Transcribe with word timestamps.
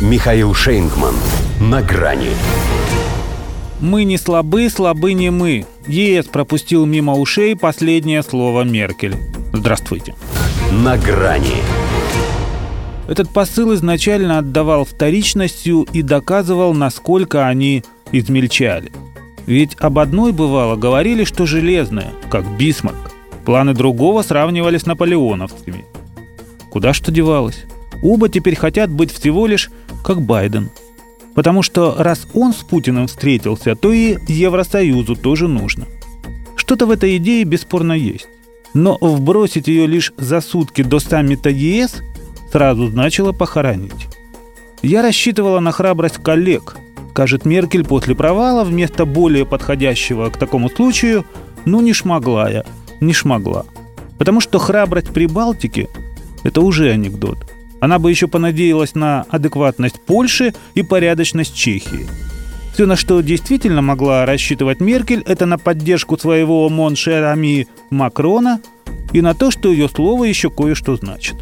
Михаил 0.00 0.54
Шейнгман. 0.54 1.14
На 1.60 1.82
грани. 1.82 2.30
Мы 3.80 4.04
не 4.04 4.16
слабы, 4.16 4.70
слабы 4.70 5.12
не 5.12 5.28
мы. 5.30 5.66
ЕС 5.86 6.24
пропустил 6.24 6.86
мимо 6.86 7.12
ушей 7.12 7.54
последнее 7.54 8.22
слово 8.22 8.62
Меркель. 8.62 9.16
Здравствуйте. 9.52 10.14
На 10.72 10.96
грани. 10.96 11.58
Этот 13.08 13.30
посыл 13.30 13.74
изначально 13.74 14.38
отдавал 14.38 14.86
вторичностью 14.86 15.86
и 15.92 16.00
доказывал, 16.00 16.72
насколько 16.72 17.46
они 17.46 17.84
измельчали. 18.10 18.90
Ведь 19.44 19.76
об 19.80 19.98
одной 19.98 20.32
бывало 20.32 20.76
говорили, 20.76 21.24
что 21.24 21.44
железная, 21.44 22.12
как 22.30 22.46
Бисмарк. 22.56 23.10
Планы 23.44 23.74
другого 23.74 24.22
сравнивали 24.22 24.78
с 24.78 24.86
наполеоновскими. 24.86 25.84
Куда 26.70 26.94
что 26.94 27.12
девалось? 27.12 27.66
Оба 28.02 28.28
теперь 28.28 28.56
хотят 28.56 28.90
быть 28.90 29.12
всего 29.12 29.46
лишь 29.46 29.70
как 30.02 30.22
Байден. 30.22 30.70
Потому 31.34 31.62
что 31.62 31.94
раз 31.98 32.26
он 32.34 32.52
с 32.52 32.56
Путиным 32.56 33.06
встретился, 33.06 33.76
то 33.76 33.92
и 33.92 34.18
Евросоюзу 34.26 35.14
тоже 35.16 35.48
нужно. 35.48 35.86
Что-то 36.56 36.86
в 36.86 36.90
этой 36.90 37.16
идее 37.16 37.44
бесспорно 37.44 37.92
есть. 37.92 38.28
Но 38.74 38.98
вбросить 39.00 39.68
ее 39.68 39.86
лишь 39.86 40.12
за 40.16 40.40
сутки 40.40 40.82
до 40.82 41.00
саммита 41.00 41.50
ЕС 41.50 42.02
сразу 42.52 42.88
значило 42.88 43.32
похоронить. 43.32 44.08
Я 44.82 45.02
рассчитывала 45.02 45.60
на 45.60 45.72
храбрость 45.72 46.16
коллег. 46.16 46.76
Скажет 47.10 47.44
Меркель 47.44 47.84
после 47.84 48.14
провала, 48.14 48.64
вместо 48.64 49.04
более 49.04 49.44
подходящего 49.44 50.30
к 50.30 50.36
такому 50.36 50.70
случаю, 50.70 51.26
ну 51.64 51.80
не 51.80 51.92
шмогла 51.92 52.48
я, 52.48 52.64
не 53.00 53.12
шмогла. 53.12 53.66
Потому 54.16 54.40
что 54.40 54.58
храбрость 54.58 55.12
при 55.12 55.26
Балтике– 55.26 55.88
это 56.44 56.60
уже 56.60 56.90
анекдот. 56.90 57.49
Она 57.80 57.98
бы 57.98 58.10
еще 58.10 58.28
понадеялась 58.28 58.94
на 58.94 59.26
адекватность 59.30 60.00
Польши 60.00 60.54
и 60.74 60.82
порядочность 60.82 61.54
Чехии. 61.54 62.06
Все, 62.74 62.86
на 62.86 62.96
что 62.96 63.20
действительно 63.20 63.82
могла 63.82 64.26
рассчитывать 64.26 64.80
Меркель, 64.80 65.22
это 65.26 65.46
на 65.46 65.58
поддержку 65.58 66.16
своего 66.16 66.68
Моншерами 66.68 67.66
Макрона 67.90 68.60
и 69.12 69.20
на 69.22 69.34
то, 69.34 69.50
что 69.50 69.72
ее 69.72 69.88
слово 69.88 70.24
еще 70.24 70.50
кое-что 70.50 70.96
значит. 70.96 71.36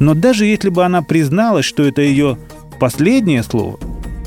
Но 0.00 0.14
даже 0.14 0.46
если 0.46 0.70
бы 0.70 0.84
она 0.84 1.02
призналась, 1.02 1.64
что 1.66 1.84
это 1.84 2.02
ее 2.02 2.38
последнее 2.80 3.42
слово, 3.42 3.78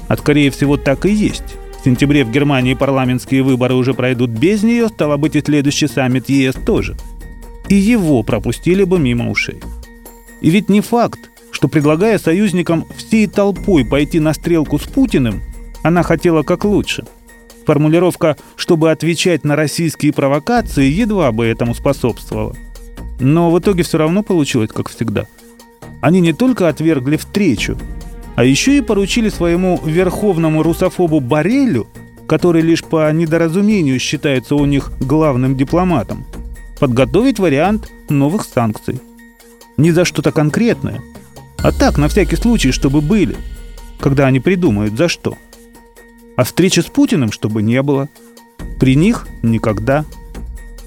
а 0.07 0.15
скорее 0.15 0.51
всего 0.51 0.77
так 0.77 1.05
и 1.05 1.11
есть, 1.11 1.55
в 1.79 1.83
сентябре 1.83 2.23
в 2.23 2.31
Германии 2.31 2.73
парламентские 2.73 3.43
выборы 3.43 3.73
уже 3.73 3.93
пройдут 3.93 4.29
без 4.29 4.63
нее, 4.63 4.89
стало 4.89 5.17
быть 5.17 5.35
и 5.35 5.41
следующий 5.41 5.87
саммит 5.87 6.29
ЕС 6.29 6.55
тоже. 6.65 6.95
И 7.67 7.75
его 7.75 8.23
пропустили 8.23 8.83
бы 8.83 8.99
мимо 8.99 9.29
ушей. 9.29 9.59
И 10.41 10.49
ведь 10.49 10.69
не 10.69 10.81
факт, 10.81 11.29
что 11.57 11.67
предлагая 11.67 12.19
союзникам 12.19 12.85
всей 12.95 13.25
толпой 13.25 13.83
пойти 13.83 14.19
на 14.19 14.35
стрелку 14.35 14.77
с 14.77 14.83
Путиным, 14.83 15.41
она 15.81 16.03
хотела 16.03 16.43
как 16.43 16.65
лучше. 16.65 17.03
Формулировка 17.65 18.37
«чтобы 18.55 18.91
отвечать 18.91 19.43
на 19.43 19.55
российские 19.55 20.13
провокации» 20.13 20.85
едва 20.85 21.31
бы 21.31 21.47
этому 21.47 21.73
способствовала. 21.73 22.55
Но 23.19 23.49
в 23.49 23.57
итоге 23.57 23.81
все 23.81 23.97
равно 23.97 24.21
получилось, 24.21 24.69
как 24.71 24.87
всегда. 24.89 25.25
Они 25.99 26.21
не 26.21 26.31
только 26.31 26.69
отвергли 26.69 27.17
встречу, 27.17 27.75
а 28.35 28.43
еще 28.43 28.77
и 28.77 28.81
поручили 28.81 29.29
своему 29.29 29.81
верховному 29.83 30.61
русофобу 30.61 31.21
Барелю, 31.21 31.87
который 32.27 32.61
лишь 32.61 32.83
по 32.83 33.11
недоразумению 33.11 33.97
считается 33.97 34.53
у 34.53 34.65
них 34.65 34.91
главным 34.99 35.57
дипломатом, 35.57 36.23
подготовить 36.79 37.39
вариант 37.39 37.89
новых 38.09 38.43
санкций. 38.43 39.01
Не 39.75 39.89
за 39.89 40.05
что-то 40.05 40.31
конкретное– 40.31 41.01
а 41.57 41.71
так, 41.71 41.97
на 41.97 42.07
всякий 42.07 42.35
случай, 42.35 42.71
чтобы 42.71 43.01
были, 43.01 43.35
когда 43.99 44.27
они 44.27 44.39
придумают, 44.39 44.97
за 44.97 45.07
что. 45.07 45.37
А 46.35 46.43
встречи 46.43 46.79
с 46.79 46.85
Путиным, 46.85 47.31
чтобы 47.31 47.61
не 47.61 47.81
было. 47.81 48.09
При 48.79 48.95
них 48.95 49.27
никогда. 49.41 50.05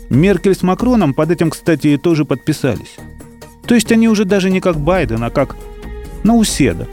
Меркель 0.08 0.54
с 0.54 0.62
Макроном 0.62 1.12
под 1.12 1.30
этим, 1.30 1.50
кстати, 1.50 1.96
тоже 1.96 2.24
подписались. 2.24 2.96
То 3.66 3.74
есть 3.74 3.90
они 3.92 4.08
уже 4.08 4.24
даже 4.24 4.50
не 4.50 4.60
как 4.60 4.78
Байден, 4.78 5.22
а 5.22 5.30
как 5.30 5.56
Науседа. 6.22 6.88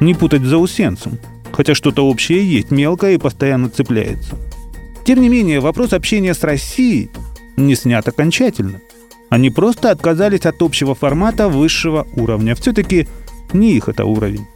Не 0.00 0.14
путать 0.14 0.42
за 0.42 0.50
заусенцем, 0.50 1.18
хотя 1.52 1.74
что-то 1.74 2.06
общее 2.06 2.44
есть, 2.44 2.70
мелкое 2.70 3.14
и 3.14 3.18
постоянно 3.18 3.68
цепляется. 3.68 4.36
Тем 5.04 5.20
не 5.20 5.28
менее, 5.28 5.60
вопрос 5.60 5.92
общения 5.92 6.34
с 6.34 6.42
Россией 6.42 7.10
не 7.56 7.74
снят 7.74 8.06
окончательно– 8.06 8.80
они 9.30 9.50
просто 9.50 9.90
отказались 9.90 10.46
от 10.46 10.60
общего 10.62 10.94
формата 10.94 11.48
высшего 11.48 12.06
уровня. 12.16 12.54
Все-таки 12.54 13.08
не 13.52 13.72
их 13.72 13.88
это 13.88 14.04
уровень. 14.04 14.46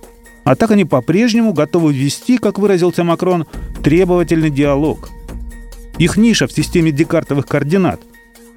А 0.44 0.56
так 0.56 0.70
они 0.70 0.84
по-прежнему 0.84 1.52
готовы 1.52 1.92
вести, 1.92 2.38
как 2.38 2.58
выразился 2.58 3.04
Макрон, 3.04 3.46
требовательный 3.82 4.50
диалог. 4.50 5.10
Их 5.98 6.16
ниша 6.16 6.46
в 6.46 6.52
системе 6.52 6.90
декартовых 6.90 7.46
координат. 7.46 8.00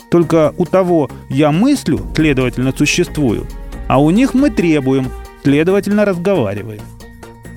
Только 0.09 0.53
у 0.57 0.65
того 0.65 1.09
я 1.29 1.51
мыслю, 1.51 2.05
следовательно, 2.15 2.73
существую, 2.75 3.47
а 3.87 4.01
у 4.01 4.09
них 4.09 4.33
мы 4.33 4.49
требуем, 4.49 5.09
следовательно, 5.43 6.05
разговариваем. 6.05 6.81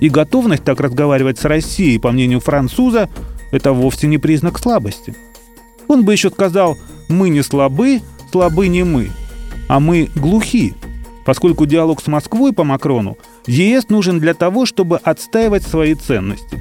И 0.01 0.09
готовность 0.09 0.65
так 0.65 0.81
разговаривать 0.81 1.39
с 1.39 1.45
Россией, 1.45 1.99
по 1.99 2.11
мнению 2.11 2.41
француза, 2.41 3.09
это 3.53 3.73
вовсе 3.73 4.07
не 4.07 4.19
признак 4.19 4.59
слабости. 4.59 5.15
Он 5.87 6.05
бы 6.05 6.13
еще 6.13 6.31
сказал 6.31 6.77
«мы 7.09 7.29
не 7.29 7.43
слабы, 7.43 8.01
слабы 8.35 8.67
не 8.67 8.83
мы, 8.83 9.11
а 9.69 9.79
мы 9.79 10.11
глухи, 10.17 10.75
поскольку 11.25 11.67
диалог 11.67 12.03
с 12.03 12.09
Москвой 12.09 12.53
по 12.53 12.65
Макрону 12.65 13.17
ЕС 13.47 13.91
нужен 13.91 14.19
для 14.19 14.35
того, 14.35 14.67
чтобы 14.67 14.97
отстаивать 14.97 15.63
свои 15.63 15.95
ценности. 15.95 16.59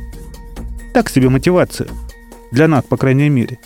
Так 0.93 1.09
себе 1.09 1.29
мотивация. 1.29 1.87
Для 2.51 2.67
нас, 2.67 2.83
по 2.83 2.95
крайней 2.95 3.29
мере. 3.29 3.57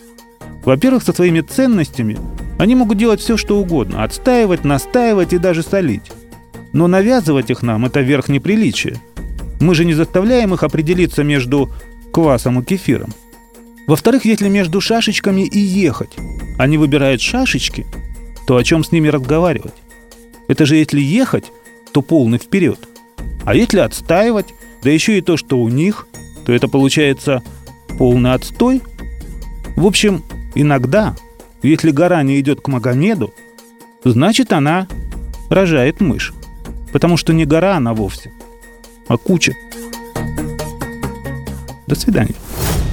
Во-первых, 0.63 1.03
со 1.03 1.11
своими 1.11 1.41
ценностями 1.41 2.17
они 2.57 2.75
могут 2.75 2.97
делать 2.97 3.19
все, 3.19 3.35
что 3.35 3.59
угодно. 3.59 4.05
Отстаивать, 4.05 4.63
настаивать 4.63 5.33
и 5.33 5.37
даже 5.37 5.61
солить. 5.61 6.09
Но 6.71 6.87
навязывать 6.87 7.49
их 7.49 7.61
нам– 7.61 7.85
это 7.87 7.99
верх 7.99 8.29
неприличия. 8.29 8.95
Мы 9.59 9.75
же 9.75 9.83
не 9.83 9.93
заставляем 9.93 10.53
их 10.53 10.63
определиться 10.63 11.25
между 11.25 11.69
квасом 12.13 12.61
и 12.61 12.63
кефиром. 12.63 13.09
Во-вторых, 13.87 14.25
если 14.25 14.49
между 14.49 14.81
шашечками 14.81 15.47
и 15.47 15.59
ехать, 15.59 16.11
они 16.57 16.77
выбирают 16.77 17.21
шашечки, 17.21 17.87
то 18.45 18.57
о 18.57 18.63
чем 18.63 18.83
с 18.83 18.91
ними 18.91 19.07
разговаривать? 19.07 19.73
Это 20.49 20.65
же 20.65 20.75
если 20.75 20.99
ехать, 20.99 21.45
то 21.93 22.01
полный 22.01 22.37
вперед. 22.37 22.79
А 23.45 23.55
если 23.55 23.79
отстаивать, 23.79 24.53
да 24.83 24.89
еще 24.89 25.17
и 25.17 25.21
то, 25.21 25.37
что 25.37 25.57
у 25.59 25.69
них, 25.69 26.05
то 26.45 26.51
это 26.51 26.67
получается 26.67 27.41
полный 27.97 28.33
отстой. 28.33 28.81
В 29.77 29.85
общем, 29.85 30.21
иногда, 30.53 31.15
если 31.63 31.91
гора 31.91 32.21
не 32.23 32.41
идет 32.41 32.59
к 32.59 32.67
Магомеду, 32.67 33.33
значит 34.03 34.51
она 34.51 34.87
рожает 35.49 36.01
мышь. 36.01 36.33
Потому 36.91 37.15
что 37.15 37.33
не 37.33 37.45
гора 37.45 37.77
она 37.77 37.93
вовсе, 37.93 38.33
а 39.07 39.17
куча. 39.17 39.53
До 41.87 41.95
свидания. 41.95 42.35